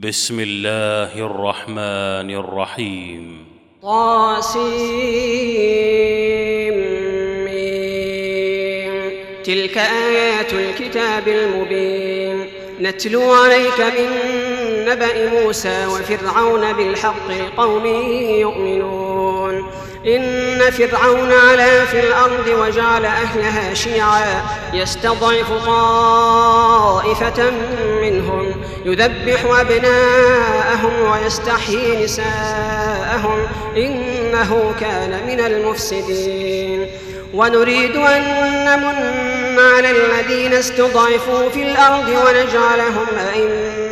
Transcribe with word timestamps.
بسم 0.00 0.40
الله 0.40 1.26
الرحمن 1.26 2.30
الرحيم. 2.30 3.44
طاسيم. 3.82 4.72
تلك 9.44 9.78
آيات 9.78 10.52
الكتاب 10.52 11.28
المبين. 11.28 12.46
نتلو 12.80 13.32
عليك 13.32 13.80
من 13.80 14.41
نبأ 14.88 15.28
موسى 15.30 15.86
وفرعون 15.86 16.72
بالحق 16.72 17.28
لقوم 17.30 17.86
يؤمنون. 18.40 19.70
إن 20.06 20.70
فرعون 20.70 21.32
علا 21.32 21.84
في 21.84 22.00
الأرض 22.00 22.46
وجعل 22.60 23.04
أهلها 23.04 23.74
شيعا 23.74 24.42
يستضعف 24.72 25.66
طائفة 25.66 27.50
منهم 28.02 28.54
يذبح 28.84 29.44
أبناءهم 29.60 30.92
ويستحيي 31.12 32.04
نساءهم 32.04 33.46
إنه 33.76 34.74
كان 34.80 35.26
من 35.26 35.40
المفسدين. 35.40 36.86
ونريد 37.34 37.96
أن 37.96 38.22
نمن 38.64 39.58
على 39.58 39.90
الذين 39.90 40.52
استضعفوا 40.52 41.48
في 41.48 41.62
الأرض 41.62 42.08
ونجعلهم 42.08 43.06
أئمة 43.34 43.91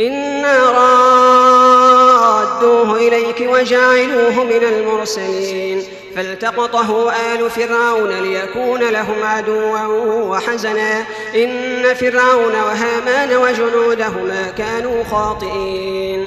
إنا 0.00 0.70
رادوه 2.40 2.96
إليك 2.96 3.40
وجاعلوه 3.40 4.44
من 4.44 4.64
المرسلين 4.64 5.82
فالتقطه 6.16 7.12
آل 7.12 7.50
فرعون 7.50 8.08
ليكون 8.08 8.80
لهم 8.80 9.22
عدوا 9.22 9.80
وحزنا 10.22 11.04
إن 11.34 11.94
فرعون 11.94 12.52
وهامان 12.52 13.36
وجنودهما 13.36 14.50
كانوا 14.58 15.04
خاطئين 15.04 16.26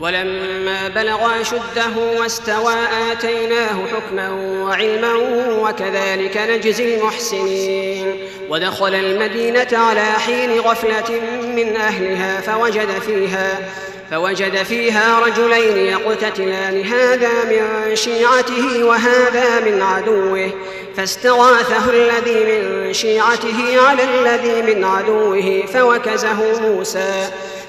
ولما 0.00 0.88
بلغ 0.88 1.40
أشده 1.40 2.20
واستوى 2.20 2.74
آتيناه 3.12 3.86
حكما 3.94 4.30
وعلما 4.64 5.14
وكذلك 5.62 6.36
نجزي 6.36 6.94
المحسنين. 6.94 8.14
ودخل 8.48 8.94
المدينة 8.94 9.68
على 9.72 10.04
حين 10.04 10.60
غفلة 10.60 11.20
من 11.56 11.76
أهلها 11.76 12.40
فوجد 12.40 12.88
فيها 13.06 13.58
فوجد 14.10 14.62
فيها 14.62 15.20
رجلين 15.20 15.76
يقتتلان 15.76 16.84
هذا 16.84 17.44
من 17.44 17.96
شيعته 17.96 18.84
وهذا 18.84 19.60
من 19.60 19.82
عدوه. 19.82 20.50
فاستغاثه 20.96 21.90
الذي 21.90 22.44
من 22.44 22.92
شيعته 22.92 23.80
على 23.88 24.02
الذي 24.02 24.74
من 24.74 24.84
عدوه 24.84 25.66
فوكزه 25.72 26.60
موسى. 26.60 27.28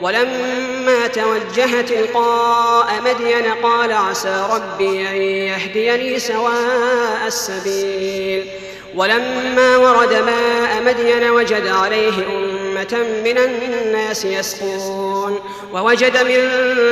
ولما 0.00 1.06
توجه 1.06 1.80
تلقاء 1.80 3.02
مدين 3.04 3.44
قال 3.62 3.92
عسى 3.92 4.46
ربي 4.50 5.08
أن 5.08 5.16
يهديني 5.16 6.18
سواء 6.18 7.26
السبيل. 7.26 8.46
ولما 8.94 9.76
ورد 9.76 10.12
ماء 10.12 10.82
مدين 10.86 11.30
وجد 11.30 11.66
عليه 11.66 12.26
أمة 12.26 13.06
من 13.24 13.38
الناس 13.38 14.24
يسقون. 14.24 15.40
ووجد 15.72 16.16
من 16.16 16.40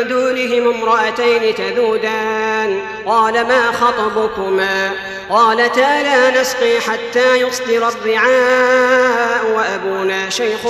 دونهم 0.09 0.75
امرأتين 0.75 1.55
تذودان. 1.55 2.83
قال 3.07 3.33
ما 3.33 3.73
خطبكما؟ 3.73 4.93
قالتا 5.31 6.03
لا 6.03 6.41
نسقي 6.41 6.81
حتى 6.81 7.37
يصدر 7.37 7.89
الرعاء 7.89 9.51
وأبونا 9.57 10.31
شيخ 10.31 10.61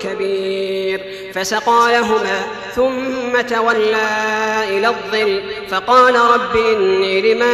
كبير. 0.00 1.25
فسقى 1.36 1.92
لهما 1.92 2.46
ثم 2.74 3.40
تولى 3.40 4.06
إلى 4.68 4.88
الظل 4.88 5.42
فقال 5.70 6.14
رب 6.14 6.56
إني 6.56 7.34
لما 7.34 7.52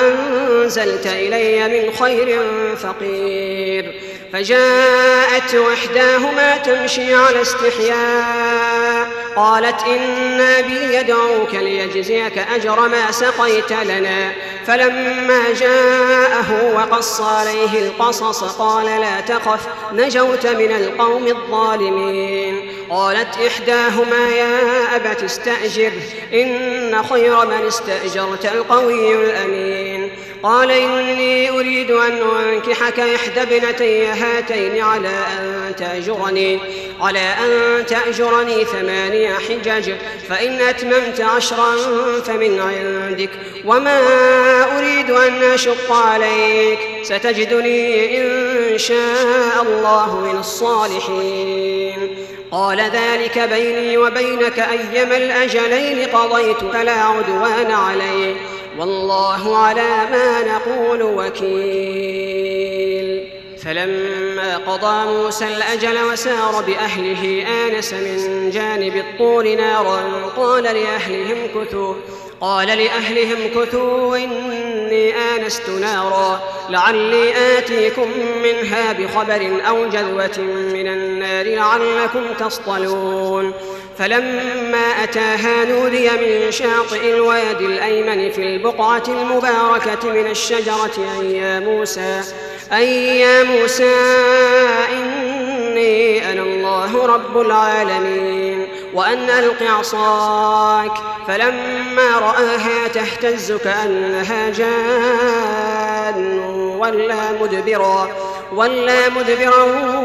أنزلت 0.00 1.06
إلي 1.06 1.82
من 1.82 1.92
خير 1.92 2.40
فقير 2.76 3.94
فجاءت 4.32 5.54
إحداهما 5.54 6.56
تمشي 6.56 7.14
على 7.14 7.42
استحياء 7.42 9.08
قالت 9.36 9.82
إن 9.82 10.40
أبي 10.40 10.94
يدعوك 10.94 11.54
ليجزيك 11.54 12.38
أجر 12.38 12.88
ما 12.88 13.10
سقيت 13.10 13.72
لنا 13.72 14.32
فلما 14.66 15.52
جاءه 15.60 16.74
وقص 16.74 17.20
عليه 17.20 17.78
القصص 17.78 18.44
قال 18.44 18.86
لا 18.86 19.20
تخف 19.20 19.68
نجوت 19.92 20.46
من 20.46 20.72
القوم 20.72 21.26
الظالمين 21.26 22.77
قالت 22.90 23.38
إحداهما 23.46 24.28
يا 24.28 24.96
أبت 24.96 25.22
استأجر 25.22 25.92
إن 26.32 27.02
خير 27.02 27.46
من 27.46 27.66
استأجرت 27.66 28.44
القوي 28.44 29.14
الأمين. 29.14 30.10
قال 30.42 30.70
إني 30.70 31.50
أريد 31.50 31.90
أن 31.90 32.18
أنكحك 32.48 33.00
إحدى 33.00 33.42
ابنتي 33.42 34.06
هاتين 34.06 34.82
على 34.82 35.08
أن 35.08 35.72
تأجرني 35.78 36.60
على 37.00 37.18
أن 37.18 37.86
تأجرني 37.86 38.64
ثمانية 38.64 39.34
حجج 39.34 39.92
فإن 40.28 40.60
أتممت 40.60 41.20
عشرا 41.20 41.76
فمن 42.26 42.60
عندك 42.60 43.30
وما 43.64 43.98
أريد 44.78 45.10
أن 45.10 45.37
أشق 45.58 45.92
عليك. 45.92 46.78
ستجدني 47.02 48.20
إن 48.20 48.78
شاء 48.78 49.62
الله 49.62 50.20
من 50.20 50.38
الصالحين. 50.38 52.16
قال 52.50 52.80
ذلك 52.80 53.38
بيني 53.38 53.96
وبينك 53.98 54.58
أيما 54.58 55.16
الأجلين 55.16 56.08
قضيت 56.08 56.56
فلا 56.72 56.92
عدوان 56.92 57.70
علي 57.70 58.36
والله 58.78 59.56
على 59.56 60.06
ما 60.10 60.42
نقول 60.42 61.02
وكيل. 61.02 62.58
فلما 63.64 64.56
قضى 64.56 65.12
موسى 65.12 65.44
الأجل 65.44 66.04
وسار 66.12 66.62
بأهله 66.66 67.44
آنس 67.66 67.92
من 67.92 68.50
جانب 68.50 68.96
الطور 68.96 69.54
نارا. 69.54 70.00
قال 70.36 70.64
لأهلهم 70.64 71.36
كثوا. 71.54 71.94
قال 72.40 72.66
لأهلهم 72.68 73.38
كثوا 73.54 74.16
إني 74.88 75.14
آنست 75.14 75.68
نارا 75.68 76.40
لعلي 76.70 77.58
آتيكم 77.58 78.08
منها 78.42 78.92
بخبر 78.92 79.60
أو 79.68 79.88
جذوة 79.88 80.38
من 80.72 80.88
النار 80.88 81.46
لعلكم 81.46 82.34
تصطلون. 82.38 83.52
فلما 83.98 85.04
أتاها 85.04 85.64
نودي 85.64 86.10
من 86.10 86.50
شاطئ 86.50 87.14
الوادي 87.14 87.66
الأيمن 87.66 88.30
في 88.30 88.42
البقعة 88.42 89.02
المباركة 89.08 90.12
من 90.12 90.26
الشجرة 90.30 91.20
أي 91.20 91.36
يا 91.36 91.60
موسى 91.60 92.20
أي 92.72 93.20
يا 93.20 93.42
موسى 93.42 93.94
إني 94.92 96.32
أنا 96.32 96.42
الله 96.42 97.06
رب 97.06 97.40
العالمين. 97.40 98.67
وأن 98.94 99.30
ألق 99.30 99.62
عصاك. 99.62 100.92
فلما 101.28 102.18
رآها 102.18 102.88
تهتز 102.88 103.52
كأنها 103.52 104.50
جان. 104.50 106.38
ولا 106.78 107.32
مدبرا 107.42 108.08
ولا 108.54 109.08
مدبرا 109.08 109.62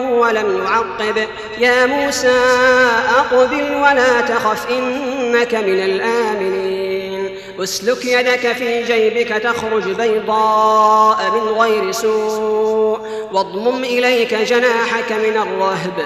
ولم 0.09 0.65
يعقب. 0.65 1.27
يا 1.59 1.85
موسى 1.85 2.41
أقبل 3.17 3.75
ولا 3.75 4.21
تخف 4.21 4.69
إنك 4.69 5.55
من 5.55 5.79
الآمنين. 5.79 7.37
أسلك 7.63 8.05
يدك 8.05 8.53
في 8.53 8.83
جيبك 8.83 9.27
تخرج 9.27 9.83
بيضاء 9.83 11.31
من 11.31 11.61
غير 11.61 11.91
سوء. 11.91 12.99
واضمم 13.31 13.83
إليك 13.83 14.33
جناحك 14.33 15.11
من 15.11 15.37
الرهب. 15.37 16.05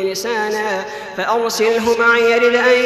لسانا 0.11 0.85
فأرسله 1.17 1.97
معي 1.99 2.31
يرد 2.31 2.55
أن 2.55 2.79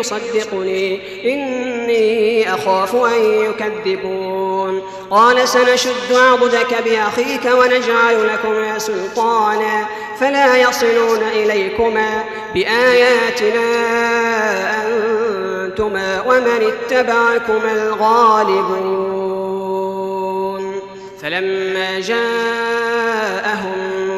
يصدقني. 0.00 1.00
إني 1.32 2.54
أخاف 2.54 2.94
أن 2.94 3.22
يكذبون. 3.22 4.82
قال 5.10 5.48
سنشد 5.48 6.12
عضدك 6.12 6.82
بأخيك 6.84 7.44
ونجعل 7.44 8.26
لكما 8.26 8.78
سلطانا 8.78 9.86
فلا 10.20 10.56
يصلون 10.56 11.22
إليكما 11.22 12.24
بآياتنا 12.54 13.66
أنتما 14.86 16.22
ومن 16.26 16.72
اتبعكما 16.72 17.72
الغالبون. 17.72 19.26
فلما 21.22 22.00
جاءهم 22.00 23.76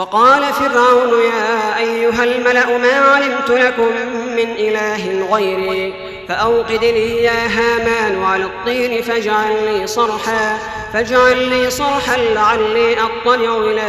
وقال 0.00 0.42
فرعون 0.52 1.22
يا 1.22 1.78
أيها 1.78 2.24
الملأ 2.24 2.78
ما 2.78 2.92
علمت 2.92 3.50
لكم 3.50 3.92
من 4.36 4.50
إله 4.58 5.26
غيري 5.32 5.94
فأوقد 6.28 6.84
لي 6.84 7.22
يا 7.22 7.46
هامان 7.46 8.22
على 8.22 8.44
الطين 8.44 9.02
فاجعل 9.02 9.64
لي 9.64 9.86
صرحا 9.86 10.58
فاجعل 10.92 11.48
لي 11.48 11.70
صرحا 11.70 12.16
لعلي 12.16 12.96
أطلع 13.00 13.56
إلى 13.56 13.88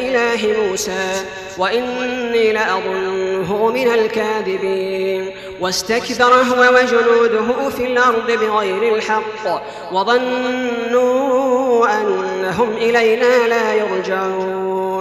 إله 0.00 0.62
موسى 0.62 1.24
وإني 1.58 2.52
لأظنه 2.52 3.70
من 3.74 3.94
الكاذبين. 3.94 5.30
واستكبر 5.60 6.34
هو 6.34 6.74
وجنوده 6.74 7.68
في 7.76 7.86
الأرض 7.86 8.30
بغير 8.30 8.94
الحق 8.94 9.62
وظنوا 9.92 11.86
أنهم 12.00 12.72
إلينا 12.76 13.48
لا 13.48 13.74
يرجعون. 13.74 14.71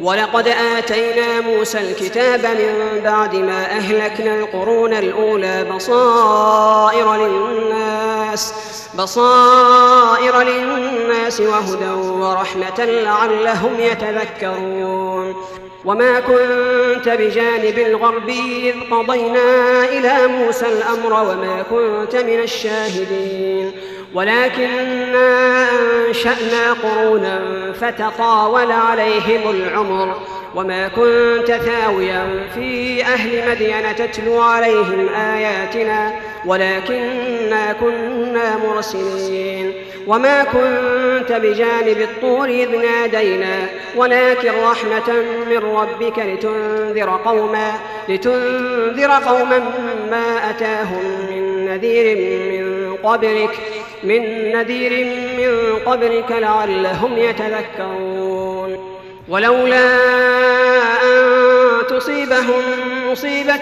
ولقد 0.00 0.48
آتينا 0.48 1.40
موسى 1.40 1.78
الكتاب 1.78 2.46
من 2.46 3.00
بعد 3.04 3.34
ما 3.34 3.64
أهلكنا 3.64 4.38
القرون 4.38 4.92
الأولى 4.92 5.64
بصائر 5.64 7.16
للناس 7.16 8.54
بصائر 8.98 10.42
للناس 10.42 11.40
وهدى 11.40 11.90
ورحمة 11.90 12.78
لعلهم 12.78 13.80
يتذكرون. 13.80 15.34
وما 15.84 16.20
كنت 16.20 17.08
بجانب 17.08 17.78
الغربي 17.78 18.70
إذ 18.70 18.94
قضينا 18.94 19.84
إلى 19.84 20.26
موسى 20.26 20.66
الأمر 20.66 21.12
وما 21.12 21.62
كنت 21.70 22.16
من 22.16 22.40
الشاهدين. 22.40 23.72
ولكنا 24.14 25.68
أنشأنا 26.08 26.72
قرونا 26.82 27.42
فتطاول 27.80 28.72
عليهم 28.72 29.50
العمر 29.50 30.16
وما 30.54 30.88
كنت 30.88 31.52
ثاويا 31.52 32.48
في 32.54 33.02
أهل 33.04 33.50
مدين 33.50 33.96
تتلو 33.96 34.40
عليهم 34.40 35.08
آياتنا 35.08 36.12
ولكنا 36.46 37.72
كنا 37.72 38.56
مرسلين 38.56 39.72
وما 40.06 40.44
كنت 40.44 41.32
بجانب 41.32 42.00
الطور 42.00 42.48
إذ 42.48 42.76
نادينا 42.76 43.66
ولكن 43.96 44.50
رحمة 44.64 45.12
من 45.50 45.58
ربك 45.58 46.18
لتنذر 46.18 47.20
قوما 47.24 47.72
لتنذر 48.08 49.10
قوما 49.10 49.58
ما 50.10 50.50
أتاهم 50.50 51.26
من 51.30 51.66
نذير 51.66 52.16
من 52.16 52.71
قبلك 53.04 53.58
من 54.04 54.52
نذير 54.52 55.04
من 55.36 55.78
قبلك 55.86 56.30
لعلهم 56.30 57.18
يتذكرون. 57.18 58.92
ولولا 59.28 59.86
أن 61.02 61.86
تصيبهم 61.88 62.62
مصيبة 63.10 63.60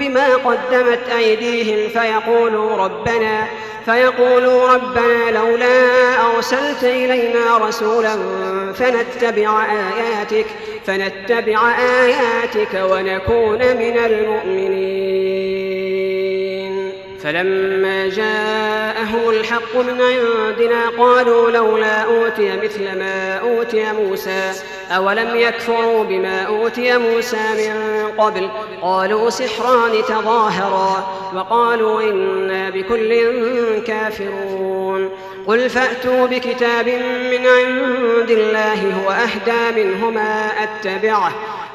بما 0.00 0.34
قدمت 0.34 1.08
أيديهم 1.18 1.88
فيقولوا 1.88 2.76
ربنا 2.76 3.46
فيقولوا 3.84 4.72
ربنا 4.72 5.30
لولا 5.30 5.86
أرسلت 6.36 6.84
إلينا 6.84 7.58
رسولا 7.58 8.16
فنتبع 8.74 9.64
آياتك 9.64 10.46
فنتبع 10.86 11.72
آياتك 11.78 12.74
ونكون 12.90 13.58
من 13.58 13.98
المؤمنين. 13.98 15.49
فلما 17.22 18.08
جاءهم 18.08 19.30
الحق 19.30 19.76
من 19.76 20.00
عندنا 20.02 20.88
قالوا 20.98 21.50
لولا 21.50 22.02
أوتي 22.02 22.56
مثل 22.56 22.98
ما 22.98 23.36
أوتي 23.36 23.92
موسى 23.92 24.52
أولم 24.90 25.36
يكفروا 25.36 26.04
بما 26.04 26.42
أوتي 26.42 26.98
موسى 26.98 27.36
من 27.36 28.08
قبل؟ 28.18 28.48
قالوا 28.82 29.30
سحران 29.30 30.02
تظاهرا 30.08 31.20
وقالوا 31.34 32.02
إنا 32.02 32.70
بكل 32.70 33.22
كافرون. 33.86 35.10
قل 35.46 35.70
فأتوا 35.70 36.26
بكتاب 36.26 36.88
من 37.30 37.46
عند 37.46 38.30
الله 38.30 39.04
هو 39.04 39.10
أهدى 39.10 39.84
منهما 39.84 40.50
أتبعه. 40.62 41.59